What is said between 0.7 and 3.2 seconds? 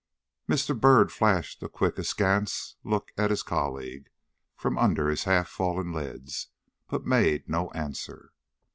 Byrd flashed a quick askance look